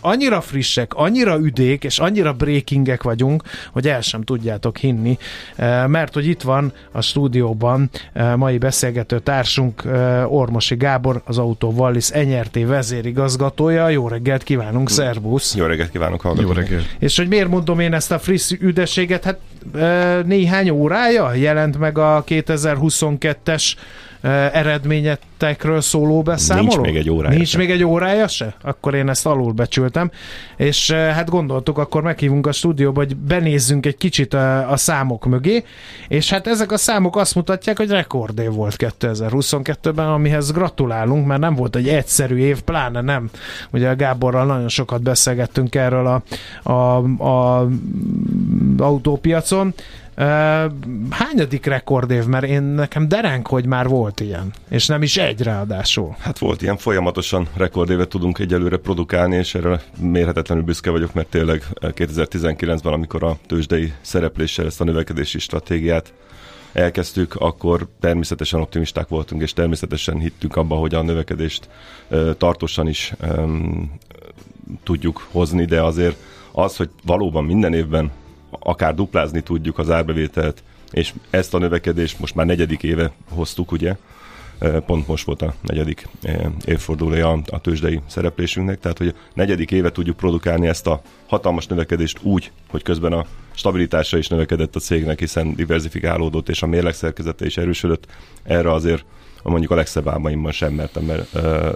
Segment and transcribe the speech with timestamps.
[0.00, 5.18] annyira frissek, annyira üdék, és annyira breakingek vagyunk, hogy el sem tudjátok hinni,
[5.86, 7.90] mert hogy itt van a stúdióban
[8.36, 9.82] mai beszélgető társunk
[10.26, 13.88] Ormosi Gábor, az Autó Wallis NRT vezérigazgatója.
[13.88, 15.54] Jó reggelt kívánunk, szervusz!
[15.54, 16.48] Jó reggelt kívánok, hallgatók!
[16.48, 16.96] Jó reggelt!
[16.98, 19.24] És hogy miért mondom én ezt a friss üdességet?
[19.24, 19.38] Hát
[20.26, 23.72] néhány órája jelent meg a 2022-es
[24.52, 26.66] eredményetekről szóló beszámoló?
[26.68, 27.58] Nincs még egy órája Nincs se.
[27.58, 28.54] még egy órája se?
[28.62, 30.10] Akkor én ezt alul becsültem.
[30.56, 35.64] És hát gondoltuk, akkor meghívunk a stúdióba, hogy benézzünk egy kicsit a, a számok mögé,
[36.08, 41.54] és hát ezek a számok azt mutatják, hogy rekordév volt 2022-ben, amihez gratulálunk, mert nem
[41.54, 43.30] volt egy egyszerű év, pláne nem.
[43.70, 46.22] Ugye a Gáborral nagyon sokat beszélgettünk erről a,
[46.72, 46.96] a,
[47.28, 47.68] a
[48.78, 49.74] autópiacon,
[51.10, 52.24] hányadik rekordév?
[52.24, 54.52] Mert én nekem dereng, hogy már volt ilyen.
[54.68, 56.16] És nem is egy ráadásul.
[56.18, 61.62] Hát volt ilyen, folyamatosan rekordévet tudunk egyelőre produkálni, és erre mérhetetlenül büszke vagyok, mert tényleg
[61.80, 66.12] 2019-ben, amikor a tőzsdei szerepléssel ezt a növekedési stratégiát
[66.72, 71.68] elkezdtük, akkor természetesen optimisták voltunk, és természetesen hittünk abba, hogy a növekedést
[72.38, 73.12] tartósan is
[74.82, 76.16] tudjuk hozni, de azért
[76.52, 78.10] az, hogy valóban minden évben
[78.50, 83.96] akár duplázni tudjuk az árbevételt, és ezt a növekedést most már negyedik éve hoztuk, ugye,
[84.86, 86.08] pont most volt a negyedik
[86.64, 92.18] évfordulója a tőzsdei szereplésünknek, tehát hogy a negyedik éve tudjuk produkálni ezt a hatalmas növekedést
[92.22, 97.56] úgy, hogy közben a stabilitása is növekedett a cégnek, hiszen diversifikálódott, és a mérlegszerkezete is
[97.56, 98.06] erősödött.
[98.42, 99.04] Erre azért
[99.42, 101.10] mondjuk a legszebb álmaimban sem mertem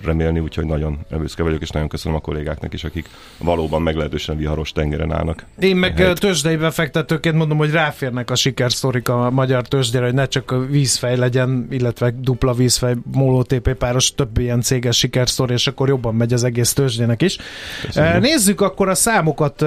[0.05, 4.73] remélni, úgyhogy nagyon büszke vagyok, és nagyon köszönöm a kollégáknak is, akik valóban meglehetősen viharos
[4.73, 5.45] tengeren állnak.
[5.59, 6.21] Én meg Helyt.
[6.21, 11.17] tőzsdei befektetőként mondom, hogy ráférnek a sikersztorik a magyar tőzsdére, hogy ne csak a vízfej
[11.17, 16.45] legyen, illetve dupla vízfej, MOLO-TP páros, több ilyen céges sikersztori, és akkor jobban megy az
[16.45, 17.39] egész tőzsdének is.
[17.83, 18.21] Köszönöm.
[18.21, 19.61] Nézzük akkor a számokat,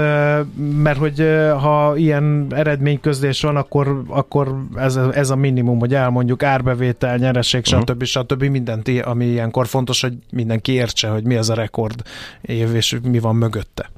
[0.77, 1.27] mert hogy
[1.61, 7.84] ha ilyen eredményközlés van, akkor, akkor ez, ez a minimum, hogy elmondjuk árbevétel, nyereség, uh-huh
[7.85, 8.03] stb.
[8.03, 8.43] stb.
[8.43, 12.01] mindent, ami ilyenkor fontos, hogy mindenki értse, hogy mi az a rekord
[12.41, 13.89] év, és mi van mögötte.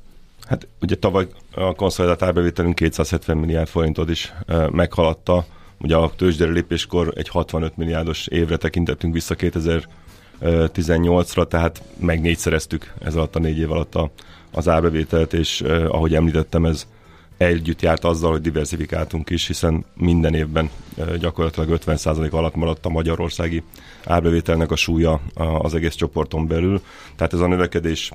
[0.48, 5.46] Hát ugye tavaly a konszolidált árbevételünk 270 milliárd forintot is e, meghaladta.
[5.80, 13.16] Ugye a tőzsdere lépéskor egy 65 milliárdos évre tekintettünk vissza 2018-ra, tehát meg négyszereztük ez
[13.16, 14.12] alatt a négy év alatt a,
[14.52, 16.88] az árbevételt, és ahogy említettem, ez
[17.38, 20.70] együtt járt azzal, hogy diversifikáltunk is, hiszen minden évben
[21.20, 23.64] gyakorlatilag 50% alatt maradt a magyarországi
[24.06, 25.22] árbevételnek a súlya
[25.60, 26.82] az egész csoporton belül.
[27.16, 28.12] Tehát ez a növekedés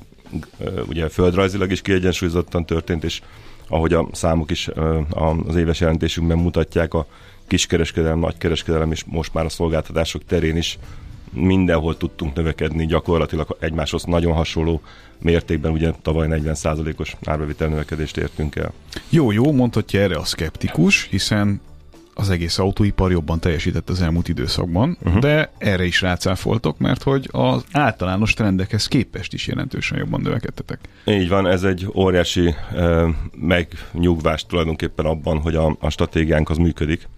[0.86, 3.20] ugye földrajzilag is kiegyensúlyozottan történt, és
[3.68, 4.68] ahogy a számok is
[5.46, 7.06] az éves jelentésünkben mutatják, a
[7.46, 10.78] kiskereskedelem, nagykereskedelem és most már a szolgáltatások terén is
[11.32, 14.80] mindenhol tudtunk növekedni, gyakorlatilag egymáshoz nagyon hasonló
[15.18, 18.72] mértékben, ugye tavaly 40%-os árbevitel növekedést értünk el.
[19.08, 21.60] Jó, jó, mondhatja erre a szkeptikus, hiszen
[22.14, 25.20] az egész autóipar jobban teljesített az elmúlt időszakban, uh-huh.
[25.20, 30.78] de erre is rácáfoltok, mert hogy az általános trendekhez képest is jelentősen jobban növekedtetek.
[31.04, 33.08] Így van, ez egy óriási uh,
[33.40, 37.08] megnyugvás tulajdonképpen abban, hogy a, a stratégiánk az működik.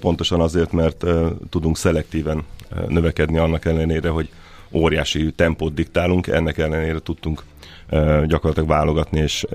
[0.00, 1.04] Pontosan azért, mert
[1.50, 2.44] tudunk szelektíven
[2.88, 4.28] növekedni annak ellenére, hogy
[4.70, 7.42] óriási tempót diktálunk, ennek ellenére tudtunk
[8.26, 9.46] gyakorlatilag válogatni, és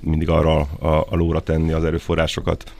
[0.00, 2.72] mindig arra a, a lóra tenni az erőforrásokat,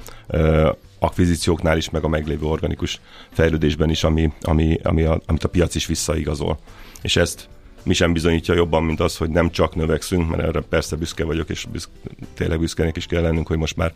[0.98, 3.00] akvizícióknál is, meg a meglévő organikus
[3.30, 6.58] fejlődésben is, ami, ami, ami a, amit a piac is visszaigazol.
[7.02, 7.48] És ezt
[7.82, 11.50] mi sem bizonyítja jobban, mint az, hogy nem csak növekszünk, mert erre persze büszke vagyok,
[11.50, 11.90] és büszke,
[12.34, 13.92] tényleg büszkenek is kell lennünk, hogy most már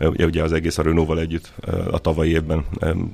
[0.00, 1.52] ugye, ugye az egész a Renault-val együtt
[1.90, 2.64] a tavalyi évben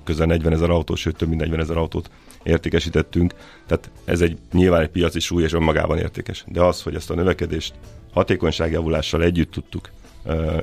[0.04, 2.10] közel 40 ezer autó, sőt több mint 40 ezer autót
[2.42, 3.34] értékesítettünk.
[3.66, 6.44] Tehát ez egy nyilván egy piaci súly, és önmagában értékes.
[6.46, 7.74] De az, hogy ezt a növekedést
[8.12, 9.90] hatékonyságjavulással együtt tudtuk,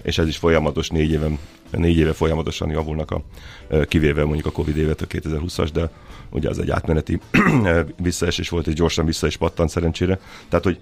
[0.01, 1.39] és ez is folyamatos négy, éven,
[1.71, 3.21] négy éve folyamatosan javulnak, a,
[3.85, 5.89] kivéve mondjuk a Covid évet, a 2020-as, de
[6.29, 7.19] ugye az egy átmeneti
[8.01, 10.19] visszaesés volt, és gyorsan vissza is pattant szerencsére.
[10.49, 10.79] Tehát, hogy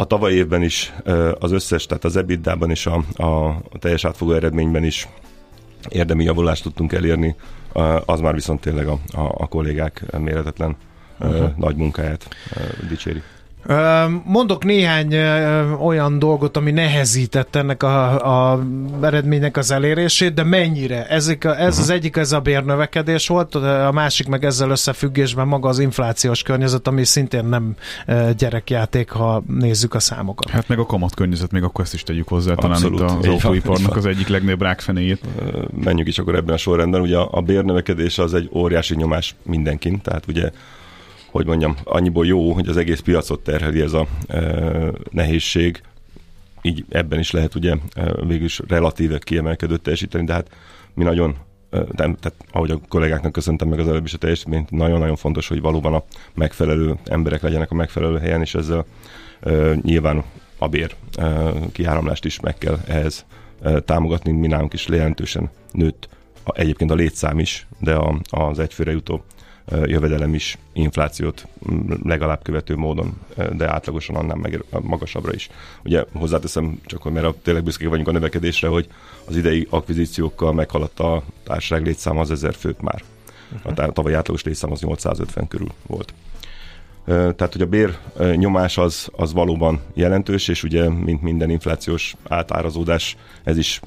[0.00, 0.92] a tavaly évben is
[1.38, 5.08] az összes, tehát az EBITDA-ban és a, a teljes átfogó eredményben is
[5.88, 7.36] érdemi javulást tudtunk elérni,
[8.04, 10.76] az már viszont tényleg a, a, a kollégák méretetlen
[11.18, 11.56] uh-huh.
[11.56, 12.28] nagy munkáját
[12.88, 13.22] dicséri.
[14.24, 15.14] Mondok néhány
[15.80, 18.62] olyan dolgot, ami nehezített ennek a, a
[19.02, 21.00] eredménynek az elérését, de mennyire?
[21.00, 21.66] A, ez uh-huh.
[21.66, 26.86] az egyik, ez a bérnövekedés volt, a másik meg ezzel összefüggésben maga az inflációs környezet,
[26.86, 27.74] ami szintén nem
[28.36, 30.50] gyerekjáték, ha nézzük a számokat.
[30.50, 32.98] Hát meg a kamat környezet, még akkor ezt is tegyük hozzá, Abszolút.
[32.98, 35.20] talán itt az autóiparnak az egyik legnagyobb rákfenéjét.
[35.84, 37.00] Menjünk is akkor ebben a sorrendben.
[37.00, 40.50] Ugye a bérnövekedés az egy óriási nyomás mindenkin, tehát ugye
[41.30, 44.40] hogy mondjam, annyiból jó, hogy az egész piacot terheli ez a e,
[45.10, 45.80] nehézség,
[46.62, 47.76] így ebben is lehet ugye
[48.26, 50.50] végülis relatíve kiemelkedőt teljesíteni, de hát
[50.94, 51.36] mi nagyon
[51.70, 55.60] de, tehát ahogy a kollégáknak köszöntem meg az előbb is a teljesítményt, nagyon-nagyon fontos, hogy
[55.60, 56.02] valóban a
[56.34, 58.84] megfelelő emberek legyenek a megfelelő helyen, és ezzel
[59.42, 60.22] uh, nyilván
[60.58, 63.24] a bér uh, kiáramlást is meg kell ehhez
[63.62, 66.08] uh, támogatni, mi nálunk is jelentősen nőtt
[66.44, 69.24] a, egyébként a létszám is, de a, az egyfőre jutó
[69.84, 71.46] jövedelem is inflációt
[72.02, 73.20] legalább követő módon,
[73.56, 75.48] de átlagosan annál meg, magasabbra is.
[75.84, 78.86] Ugye hozzáteszem, csak hogy mert tényleg büszkék vagyunk a növekedésre, hogy
[79.24, 83.02] az idei akvizíciókkal meghaladta a társaság létszám az ezer főt már.
[83.52, 83.84] Uh-huh.
[83.86, 86.14] A tavalyi átlagos létszám az 850 körül volt.
[87.04, 87.98] Tehát, hogy a bér
[88.34, 93.80] nyomás az, az valóban jelentős, és ugye, mint minden inflációs átárazódás, ez is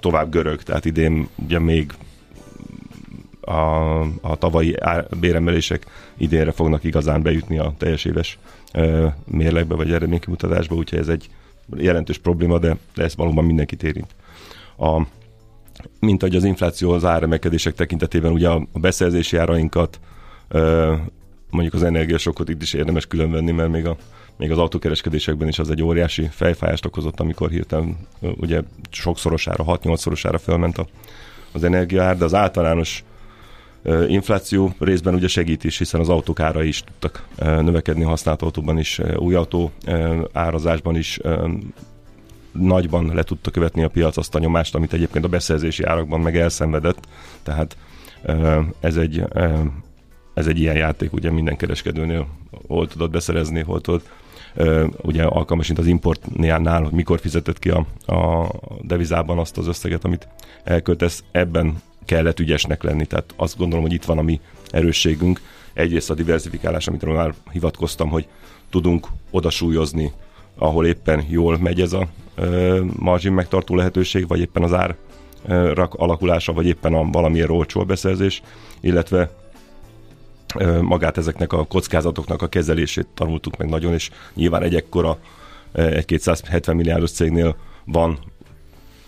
[0.00, 1.92] tovább görög, tehát idén ugye még
[3.44, 4.76] a, a tavalyi
[5.20, 5.86] béremelések
[6.16, 8.38] idénre fognak igazán bejutni a teljes éves
[9.24, 11.28] mérlegbe vagy eredménykimutatásba, úgyhogy ez egy
[11.76, 14.14] jelentős probléma, de, de ez valóban mindenkit érint.
[14.78, 15.02] A,
[16.00, 20.00] mint ahogy az infláció az áremelkedések tekintetében ugye a, beszerzési árainkat,
[21.50, 23.96] mondjuk az energiasokot itt is érdemes különvenni, mert még, a,
[24.36, 30.78] még az autókereskedésekben is az egy óriási fejfájást okozott, amikor hirtelen ugye sokszorosára, 6-8-szorosára felment
[30.78, 30.86] a,
[31.52, 33.04] az energiaár, de az általános
[34.08, 39.00] infláció részben ugye segít is, hiszen az autók ára is tudtak növekedni, használt autóban is,
[39.16, 39.70] új autó
[40.32, 41.20] árazásban is
[42.52, 46.36] nagyban le tudta követni a piac azt a nyomást, amit egyébként a beszerzési árakban meg
[46.36, 47.06] elszenvedett.
[47.42, 47.76] Tehát
[48.80, 49.24] ez egy,
[50.34, 52.26] ez egy ilyen játék, ugye minden kereskedőnél
[52.66, 54.02] hol tudod beszerezni, hol tudod
[55.02, 58.50] ugye alkalmasint az importnál, hogy mikor fizetett ki a, a
[58.82, 60.28] devizában azt az összeget, amit
[60.64, 63.06] elköltesz, ebben kellett ügyesnek lenni.
[63.06, 64.40] Tehát azt gondolom, hogy itt van a mi
[64.70, 65.40] erősségünk.
[65.72, 68.26] Egyrészt a diversifikálás, amit már hivatkoztam, hogy
[68.70, 70.12] tudunk odasúlyozni,
[70.56, 72.08] ahol éppen jól megy ez a
[72.96, 74.96] margin megtartó lehetőség, vagy éppen az ár
[75.74, 78.42] rak alakulása, vagy éppen a valamilyen olcsó beszerzés,
[78.80, 79.30] illetve
[80.80, 85.18] magát ezeknek a kockázatoknak a kezelését tanultuk meg nagyon, és nyilván egy ekkora,
[85.72, 88.18] egy 270 milliárdos cégnél van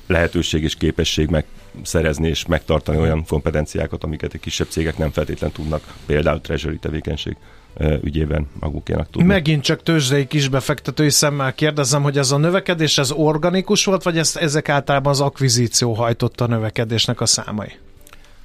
[0.06, 1.44] lehetőség és képesség meg
[1.82, 7.36] szerezni és megtartani olyan kompetenciákat, amiket egy kisebb cégek nem feltétlen tudnak, például treasury tevékenység
[8.02, 9.28] ügyében magukénak tudni.
[9.28, 14.36] Megint csak tőzsdei kisbefektetői szemmel kérdezem, hogy ez a növekedés ez organikus volt, vagy ezt,
[14.36, 17.72] ezek általában az akvizíció hajtotta a növekedésnek a számai?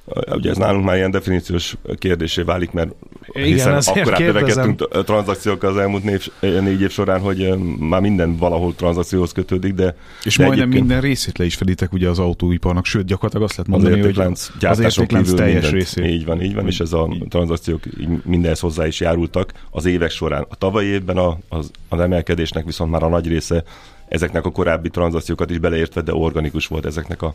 [0.04, 2.90] Ugye ez nálunk már ilyen definíciós kérdésé válik, mert
[3.32, 8.74] Igen, hiszen akkor növekedtünk tranzakciókkal az elmúlt név, négy év során, hogy már minden valahol
[8.74, 9.96] tranzakcióhoz kötődik, de...
[10.24, 13.70] És de majdnem minden részét le is feditek ugye az autóiparnak, sőt gyakorlatilag azt lehet
[13.70, 16.06] mondani, az értéklánc, hogy az értéklánc teljes mindent, részét.
[16.06, 17.82] Így van, így van, és ez a tranzakciók
[18.24, 20.46] mindenhez hozzá is járultak az évek során.
[20.48, 23.64] A tavalyi évben a, az, az emelkedésnek viszont már a nagy része
[24.08, 27.34] ezeknek a korábbi tranzakciókat is beleértve, de organikus volt ezeknek a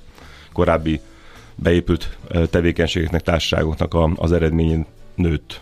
[0.54, 1.00] korábbi
[1.58, 2.18] beépült
[2.50, 5.62] tevékenységeknek, társaságoknak a, az eredményén nőtt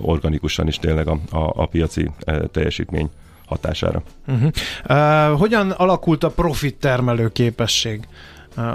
[0.00, 2.10] organikusan is tényleg a, a, a piaci
[2.50, 3.10] teljesítmény
[3.46, 4.02] hatására.
[4.26, 4.50] Uh-huh.
[4.88, 8.08] Uh, hogyan alakult a profit termelő képesség?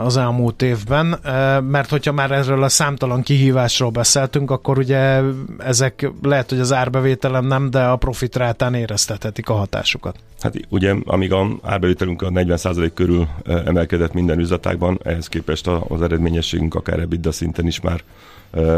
[0.03, 1.19] Az elmúlt évben,
[1.63, 5.21] mert hogyha már erről a számtalan kihívásról beszéltünk, akkor ugye
[5.57, 10.15] ezek lehet, hogy az árbevételem nem, de a profitrátán éreztethetik a hatásukat.
[10.39, 16.75] Hát ugye, amíg a árbevételünk a 40% körül emelkedett minden üzletágban, ehhez képest az eredményességünk
[16.75, 18.03] akár EBITDA szinten is már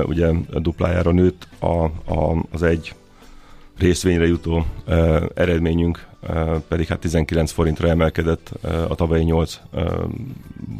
[0.05, 1.83] ugye duplájára nőtt, a,
[2.13, 2.95] a, az egy
[3.77, 4.65] részvényre jutó
[5.33, 6.07] eredményünk
[6.67, 8.49] pedig hát 19 forintra emelkedett
[8.89, 10.03] a tavalyi 8 uh,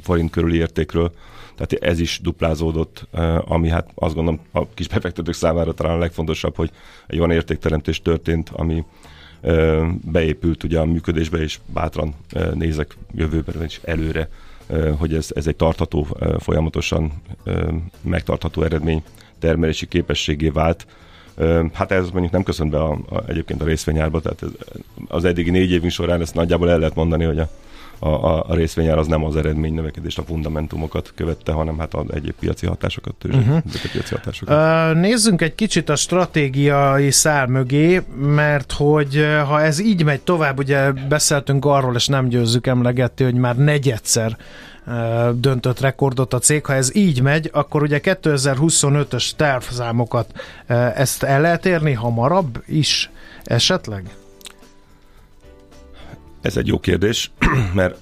[0.01, 1.11] forint körüli értékről,
[1.55, 3.07] tehát ez is duplázódott,
[3.45, 6.71] ami hát azt gondolom a kis befektetők számára talán a legfontosabb, hogy
[7.07, 8.83] egy olyan értékteremtés történt, ami
[10.01, 12.13] beépült ugye a működésbe, és bátran
[12.53, 14.29] nézek jövőben is előre,
[14.97, 16.07] hogy ez, ez egy tartható,
[16.39, 17.11] folyamatosan
[18.01, 19.03] megtartható eredmény
[19.39, 20.87] termelési képességé vált,
[21.73, 24.49] Hát ez mondjuk nem köszön be a, a, egyébként a részvényárba, tehát ez,
[25.07, 27.49] az eddigi négy évünk során ezt nagyjából el lehet mondani, hogy a,
[27.99, 32.33] a, a részvényár az nem az eredmény növekedést, a fundamentumokat követte, hanem hát az egyéb
[32.39, 33.57] piaci hatásokat, uh-huh.
[33.91, 34.55] piaci hatásokat.
[34.55, 40.57] Uh, nézzünk egy kicsit a stratégiai szár mögé, mert hogy ha ez így megy tovább,
[40.57, 44.37] ugye beszéltünk arról, és nem győzzük emlegetni, hogy már negyedszer
[45.33, 46.65] döntött rekordot a cég.
[46.65, 50.31] Ha ez így megy, akkor ugye 2025-ös tervszámokat
[50.95, 53.09] ezt el lehet érni hamarabb is
[53.43, 54.03] esetleg?
[56.47, 57.31] Ez egy jó kérdés,
[57.73, 57.97] mert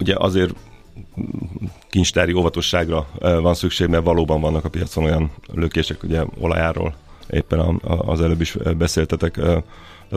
[0.00, 0.54] ugye azért
[1.90, 6.94] kincstári óvatosságra van szükség, mert valóban vannak a piacon olyan lökések, ugye olajáról
[7.30, 9.32] éppen az előbb is beszéltetek.
[9.32, 9.64] Tehát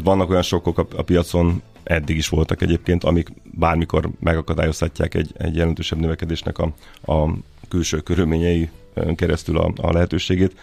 [0.03, 5.99] vannak olyan sokkok a piacon, eddig is voltak egyébként, amik bármikor megakadályozhatják egy, egy jelentősebb
[5.99, 6.73] növekedésnek a,
[7.13, 7.29] a
[7.69, 8.69] külső körülményei
[9.15, 10.55] keresztül a, a lehetőségét.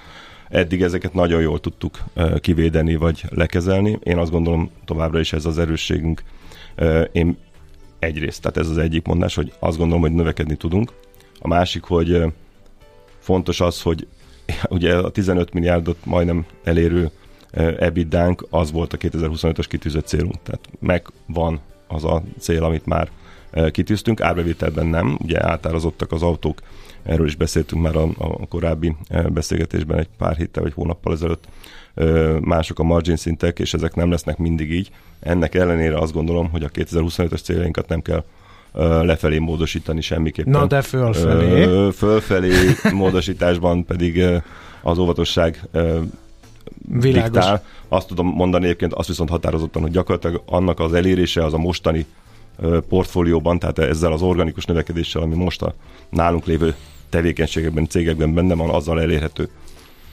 [0.49, 1.99] Eddig ezeket nagyon jól tudtuk
[2.41, 3.99] kivédeni vagy lekezelni.
[4.03, 6.23] Én azt gondolom továbbra is ez az erősségünk.
[7.13, 7.37] Én
[7.99, 10.93] egyrészt, tehát ez az egyik mondás, hogy azt gondolom, hogy növekedni tudunk.
[11.41, 12.23] A másik, hogy
[13.19, 14.07] fontos az, hogy
[14.69, 17.11] ugye a 15 milliárdot majdnem elérő
[17.79, 20.43] ebitdánk az volt a 2025-ös kitűzött célunk.
[20.43, 23.11] Tehát megvan az a cél, amit már
[23.71, 26.61] kitűztünk, árbevételben nem, ugye átározottak az autók,
[27.03, 28.97] erről is beszéltünk már a, a korábbi
[29.29, 31.45] beszélgetésben egy pár héttel vagy hónappal ezelőtt,
[32.41, 34.91] mások a margin szintek, és ezek nem lesznek mindig így.
[35.21, 38.25] Ennek ellenére azt gondolom, hogy a 2025-ös céljainkat nem kell
[39.03, 40.53] lefelé módosítani semmiképpen.
[40.53, 41.91] Na de fölfelé.
[41.91, 42.53] Fölfelé
[42.93, 44.25] módosításban pedig
[44.83, 45.69] az óvatosság
[46.89, 47.23] Világos.
[47.23, 47.65] diktál.
[47.89, 52.07] Azt tudom mondani egyébként, azt viszont határozottan, hogy gyakorlatilag annak az elérése az a mostani
[52.89, 55.75] portfólióban, tehát ezzel az organikus növekedéssel, ami most a
[56.11, 56.75] nálunk lévő
[57.09, 59.49] tevékenységekben, cégekben benne van, azzal elérhető.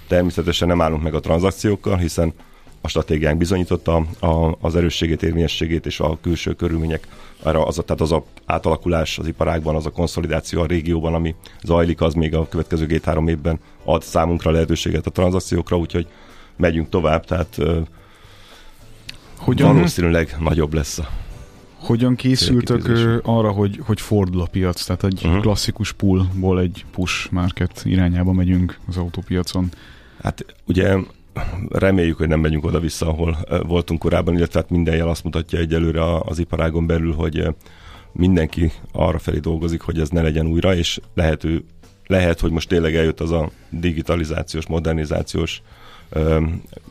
[0.08, 2.34] Természetesen nem állunk meg a tranzakciókkal, hiszen
[2.82, 7.08] a stratégiánk bizonyította a, az erősségét, érvényességét és a külső körülmények,
[7.44, 12.02] arra az tehát az a átalakulás az iparágban, az a konszolidáció a régióban, ami zajlik,
[12.02, 16.08] az még a következő két-három évben ad számunkra lehetőséget a tranzakciókra, úgyhogy
[16.58, 17.58] megyünk tovább, tehát
[19.38, 19.74] Hogyan?
[19.74, 21.10] valószínűleg nagyobb lesz a
[21.86, 22.89] hogyan készültök
[23.24, 24.84] arra, hogy, hogy fordul a piac?
[24.84, 25.42] Tehát egy uh-huh.
[25.42, 29.70] klasszikus pullból egy push market irányába megyünk az autópiacon.
[30.22, 30.98] Hát ugye
[31.70, 33.38] reméljük, hogy nem megyünk oda-vissza, ahol
[33.68, 37.48] voltunk korábban, illetve hát minden jel azt mutatja egyelőre az iparágon belül, hogy
[38.12, 41.63] mindenki arra felé dolgozik, hogy ez ne legyen újra, és lehető,
[42.08, 45.62] lehet, hogy most tényleg eljött az a digitalizációs, modernizációs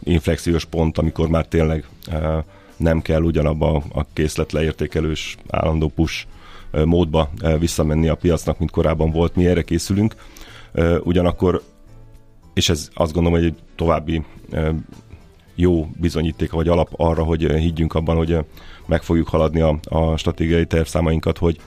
[0.03, 1.85] inflexiós pont, amikor már tényleg
[2.77, 6.27] nem kell ugyanabba a készlet leértékelős állandó push
[6.85, 9.37] módba visszamenni a piacnak, mint korábban volt.
[9.37, 10.15] Mi erre készülünk.
[11.01, 11.63] Ugyanakkor,
[12.55, 14.25] és ez azt gondolom, hogy egy további
[15.55, 18.39] jó bizonyíték vagy alap arra, hogy higgyünk abban, hogy
[18.87, 21.59] meg fogjuk haladni a, a stratégiai tervszámainkat, hogy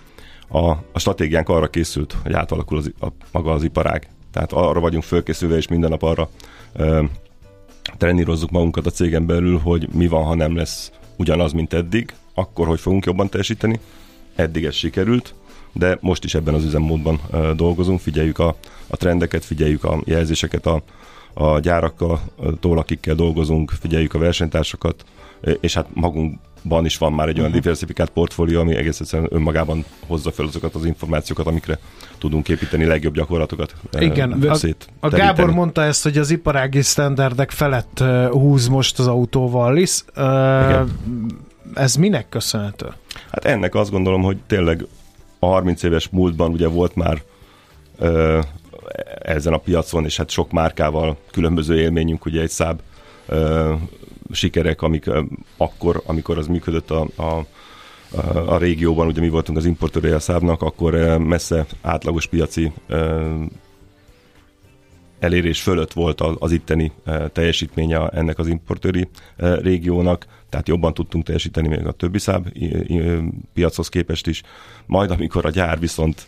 [0.47, 4.09] a, a stratégiánk arra készült, hogy átalakul az, a, maga az iparág.
[4.31, 6.29] Tehát arra vagyunk fölkészülve, és minden nap arra
[7.97, 12.67] trenírozzuk magunkat a cégen belül, hogy mi van, ha nem lesz ugyanaz, mint eddig, akkor
[12.67, 13.79] hogy fogunk jobban teljesíteni.
[14.35, 15.33] Eddig ez sikerült,
[15.73, 17.19] de most is ebben az üzemmódban
[17.55, 18.55] dolgozunk, figyeljük a,
[18.87, 20.81] a trendeket, figyeljük a jelzéseket a,
[21.33, 22.21] a gyárakkal,
[22.61, 25.05] akikkel dolgozunk, figyeljük a versenytársakat,
[25.59, 27.61] és hát magunkban is van már egy olyan uh-huh.
[27.61, 31.79] diversifikált portfólió, ami egész egyszerűen önmagában hozza fel azokat az információkat, amikre
[32.17, 33.75] tudunk építeni legjobb gyakorlatokat.
[33.99, 34.57] Igen, a,
[34.99, 40.05] a Gábor mondta ezt, hogy az iparági standardek felett húz most az autóval Lisz.
[40.15, 40.87] Uh,
[41.73, 42.85] ez minek köszönhető?
[43.31, 44.85] Hát ennek azt gondolom, hogy tényleg
[45.39, 47.21] a 30 éves múltban ugye volt már
[47.99, 48.43] uh,
[49.21, 52.81] ezen a piacon, és hát sok márkával különböző élményünk, ugye egy száb
[54.31, 55.05] sikerek, amik
[55.57, 57.45] akkor, amikor az működött a, a
[58.45, 62.71] a régióban, ugye mi voltunk az importőrei a szábnak, akkor messze átlagos piaci
[65.19, 66.91] elérés fölött volt az itteni
[67.31, 69.07] teljesítménye ennek az importőri
[69.37, 72.47] régiónak, tehát jobban tudtunk teljesíteni még a többi száb
[73.53, 74.43] piachoz képest is.
[74.85, 76.27] Majd amikor a gyár viszont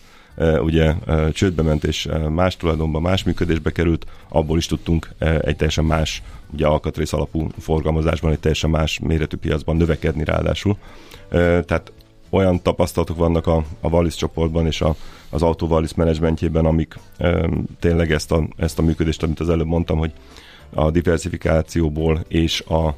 [0.61, 0.93] ugye
[1.33, 6.67] csődbe ment és más tulajdonban, más működésbe került, abból is tudtunk egy teljesen más, ugye
[6.67, 10.77] alkatrész alapú forgalmazásban, egy teljesen más méretű piacban növekedni ráadásul.
[11.29, 11.91] Tehát
[12.29, 14.95] olyan tapasztalatok vannak a, a Wallis csoportban és a,
[15.29, 16.99] az Auto Wallis menedzsmentjében, amik
[17.79, 20.11] tényleg ezt a, ezt a működést, amit az előbb mondtam, hogy
[20.73, 22.95] a diversifikációból és a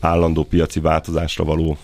[0.00, 1.76] állandó piaci változásra való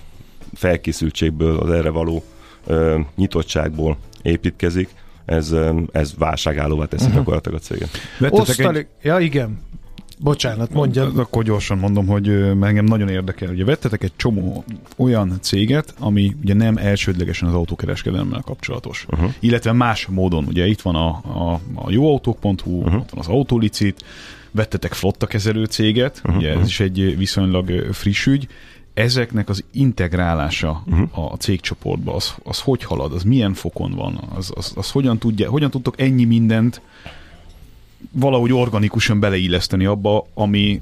[0.54, 2.22] felkészültségből, az erre való
[2.66, 4.88] e, nyitottságból építkezik,
[5.24, 5.54] ez,
[5.92, 7.18] ez válságállóvá teszi uh-huh.
[7.18, 8.00] gyakorlatilag a céget.
[8.28, 8.78] Osztali...
[8.78, 8.86] Egy...
[9.02, 9.58] Ja, igen.
[10.18, 11.12] Bocsánat, mondja.
[11.16, 12.28] Akkor gyorsan mondom, hogy
[12.60, 13.48] engem nagyon érdekel.
[13.48, 14.64] Ugye vettetek egy csomó
[14.96, 19.06] olyan céget, ami ugye nem elsődlegesen az autókereskedelemmel kapcsolatos.
[19.10, 19.32] Uh-huh.
[19.40, 20.44] Illetve más módon.
[20.44, 22.94] Ugye itt van a, a, a jóautók.hu, uh-huh.
[22.94, 24.04] ott van az Autolicit,
[24.50, 26.36] vettetek flotta kezelő céget, uh-huh.
[26.36, 28.48] ugye ez is egy viszonylag friss ügy.
[28.94, 31.32] Ezeknek az integrálása uh-huh.
[31.32, 35.50] a cégcsoportba, az, az hogy halad, az milyen fokon van, az, az, az hogyan, tudja,
[35.50, 36.80] hogyan tudtok ennyi mindent
[38.12, 40.80] valahogy organikusan beleilleszteni abba, ami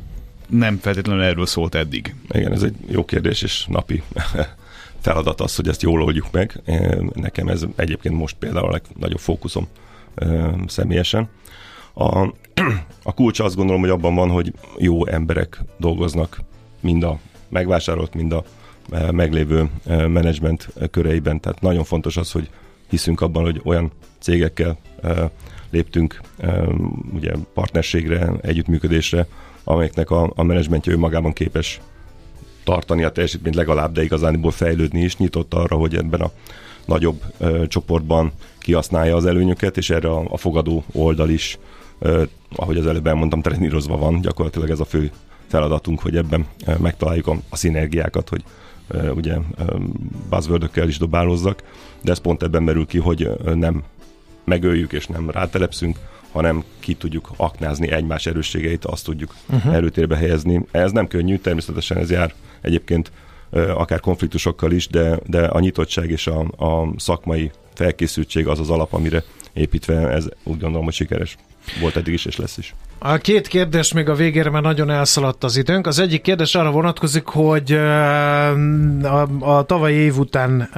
[0.49, 2.15] nem feltétlenül erről szólt eddig?
[2.29, 4.03] Igen, ez egy jó kérdés, és napi
[5.01, 6.61] feladat az, hogy ezt jól oldjuk meg.
[7.15, 9.67] Nekem ez egyébként most például a legnagyobb fókuszom
[10.67, 11.29] személyesen.
[11.95, 12.27] A,
[13.03, 16.41] a kulcs azt gondolom, hogy abban van, hogy jó emberek dolgoznak
[16.81, 17.19] mind a
[17.53, 18.45] megvásárolt, mind a
[19.11, 21.41] meglévő menedzsment köreiben.
[21.41, 22.49] Tehát nagyon fontos az, hogy
[22.89, 24.79] hiszünk abban, hogy olyan cégekkel
[25.71, 26.21] léptünk
[27.15, 29.27] ugye partnerségre, együttműködésre,
[29.65, 31.81] amelyeknek a, a menedzsmentje önmagában képes
[32.65, 36.31] tartani a teljesítményt legalább, de igazániból fejlődni is, nyitott arra, hogy ebben a
[36.85, 41.59] nagyobb ö, csoportban kihasználja az előnyöket, és erre a, a fogadó oldal is,
[41.99, 42.23] ö,
[42.57, 44.21] ahogy az előbb elmondtam, trenírozva van.
[44.21, 45.11] Gyakorlatilag ez a fő
[45.53, 46.47] feladatunk, hogy ebben
[46.79, 48.45] megtaláljuk a, a szinergiákat, hogy
[49.15, 49.37] ugye
[50.31, 51.63] buzzword is dobálozzak,
[52.03, 53.83] de ez pont ebben merül ki, hogy nem
[54.45, 55.99] megöljük és nem rátelepszünk,
[56.33, 59.75] hanem ki tudjuk aknázni egymás erősségeit, azt tudjuk uh-huh.
[59.75, 60.65] előtérbe helyezni.
[60.71, 63.13] Ez nem könnyű, természetesen ez jár egyébként
[63.51, 68.93] akár konfliktusokkal is, de, de a nyitottság és a, a szakmai felkészültség az az alap,
[68.93, 71.37] amire építve ez úgy gondolom, hogy sikeres
[71.81, 72.75] volt eddig is, és lesz is.
[72.99, 75.87] A két kérdés még a végére, mert nagyon elszaladt az időnk.
[75.87, 77.73] Az egyik kérdés arra vonatkozik, hogy
[79.03, 80.69] a, a tavalyi év után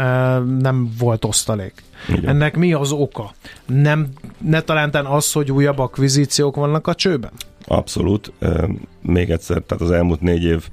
[0.60, 1.82] nem volt osztalék.
[2.08, 2.28] Igen.
[2.28, 3.34] Ennek mi az oka?
[3.66, 7.30] Nem, ne talántán az, hogy újabb akvizíciók vannak a csőben?
[7.66, 8.32] Abszolút.
[9.02, 10.68] Még egyszer, tehát az elmúlt négy év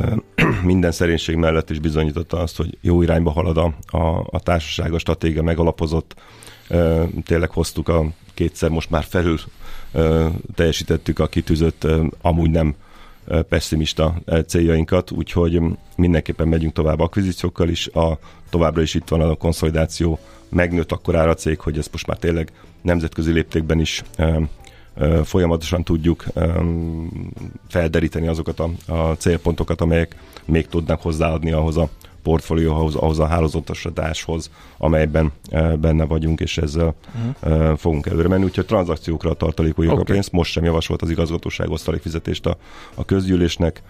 [0.64, 4.98] minden szerénység mellett is bizonyította azt, hogy jó irányba halad a, a, a társaság, a
[4.98, 6.14] stratégia megalapozott.
[7.24, 9.38] Tényleg hoztuk a kétszer most már felül
[10.54, 11.86] teljesítettük a kitűzött,
[12.20, 12.74] amúgy nem
[13.48, 14.14] pessimista
[14.46, 15.60] céljainkat, úgyhogy
[15.96, 18.18] mindenképpen megyünk tovább akvizíciókkal is, a,
[18.50, 22.52] továbbra is itt van a konszolidáció, megnőtt akkor a cég, hogy ezt most már tényleg
[22.82, 24.02] nemzetközi léptékben is
[25.24, 26.24] folyamatosan tudjuk
[27.68, 31.88] felderíteni azokat a, a célpontokat, amelyek még tudnak hozzáadni ahhoz a
[32.22, 35.32] portfólióhoz, ahhoz a hálózatosításhoz, amelyben
[35.80, 36.94] benne vagyunk, és ezzel
[37.42, 37.76] uh-huh.
[37.76, 38.44] fogunk előre menni.
[38.44, 40.04] Úgyhogy tranzakciókra tartalékoljuk okay.
[40.04, 40.32] a pénzt.
[40.32, 42.56] Most sem javasolt az igazgatóság osztalékfizetést a,
[42.94, 43.82] a közgyűlésnek.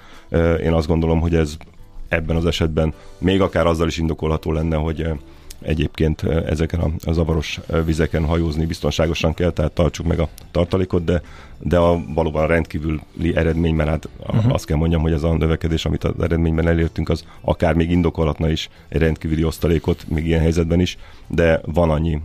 [0.63, 1.57] Én azt gondolom, hogy ez
[2.09, 5.07] ebben az esetben még akár azzal is indokolható lenne, hogy
[5.65, 11.23] egyébként ezeken a zavaros vizeken hajózni biztonságosan kell, tehát tartsuk meg a tartalékot, de,
[11.59, 13.01] de a valóban rendkívüli
[13.35, 14.53] eredmény, mert hát uh-huh.
[14.53, 18.51] azt kell mondjam, hogy ez a növekedés, amit az eredményben elértünk, az akár még indokolhatna
[18.51, 22.21] is egy rendkívüli osztalékot, még ilyen helyzetben is, de van annyi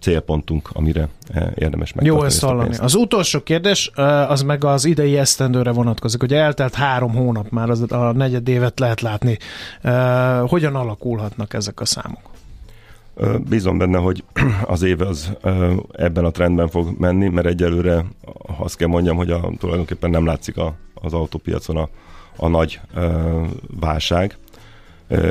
[0.00, 1.08] célpontunk, amire
[1.54, 2.04] érdemes meg.
[2.04, 2.76] Jó ezt hallani.
[2.76, 3.90] Az utolsó kérdés,
[4.28, 6.22] az meg az idei esztendőre vonatkozik.
[6.22, 9.38] Ugye eltelt három hónap, már az, a negyed évet lehet látni.
[10.46, 12.30] Hogyan alakulhatnak ezek a számok?
[13.48, 14.24] Bízom benne, hogy
[14.66, 15.32] az év az
[15.92, 18.04] ebben a trendben fog menni, mert egyelőre
[18.58, 21.88] azt kell mondjam, hogy a, tulajdonképpen nem látszik a, az autópiacon a,
[22.36, 22.80] a nagy
[23.80, 24.36] válság.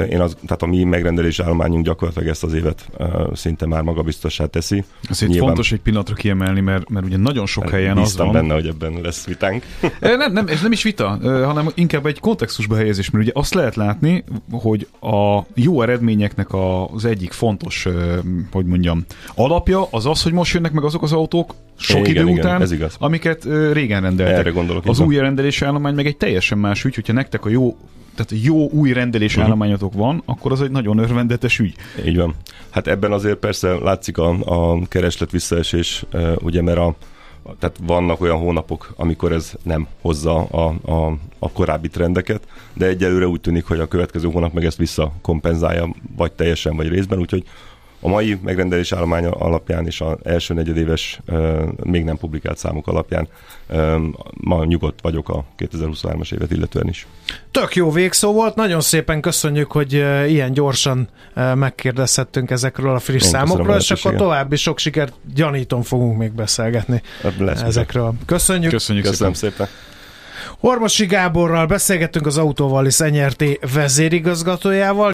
[0.09, 2.89] Én az, tehát a mi megrendelés állományunk gyakorlatilag ezt az évet
[3.33, 4.83] szinte már magabiztossá teszi.
[5.09, 5.47] Azért Nyilván...
[5.47, 8.31] fontos egy pillanatra kiemelni, mert, mert ugye nagyon sok helyen az van.
[8.31, 9.63] benne, hogy ebben lesz vitánk.
[9.99, 11.07] nem, nem, ez nem is vita,
[11.45, 16.47] hanem inkább egy kontextusba helyezés, mert ugye azt lehet látni, hogy a jó eredményeknek
[16.93, 17.87] az egyik fontos,
[18.51, 22.21] hogy mondjam, alapja az az, hogy most jönnek meg azok az autók, sok igen, idő
[22.21, 22.95] igen, után, ez igaz.
[22.99, 24.37] amiket régen rendeltek.
[24.37, 24.85] Erre gondolok.
[24.85, 27.77] Az új rendelési állomány meg egy teljesen más ügy, hogyha nektek a jó
[28.19, 29.45] tehát jó új rendelés uh-huh.
[29.45, 31.75] állományotok van, akkor az egy nagyon örvendetes ügy.
[32.05, 32.35] Így van.
[32.69, 36.05] Hát ebben azért persze látszik a, a kereslet visszaesés,
[36.37, 36.95] ugye, mert a,
[37.59, 43.27] tehát vannak olyan hónapok, amikor ez nem hozza a, a, a korábbi trendeket, de egyelőre
[43.27, 47.43] úgy tűnik, hogy a következő hónap meg ezt visszakompenzálja, vagy teljesen, vagy részben, úgyhogy
[47.99, 51.19] a mai megrendelés állománya alapján és az első negyedéves
[51.83, 53.27] még nem publikált számok alapján
[54.33, 57.07] ma nyugodt vagyok a 2023-as évet illetően is.
[57.51, 59.93] Tök jó végszó volt, nagyon szépen köszönjük, hogy
[60.27, 61.09] ilyen gyorsan
[61.55, 67.01] megkérdezhettünk ezekről a friss Én számokról, és akkor további sok sikert gyanítom fogunk még beszélgetni
[67.39, 68.13] Lesz ezekről.
[68.25, 68.71] Köszönjük.
[68.71, 69.55] Köszönjük Köszönöm szépen.
[69.55, 69.87] szépen.
[70.61, 75.07] Ormosi Gáborral beszélgettünk az Autóval is NRT vezérigazgatójával.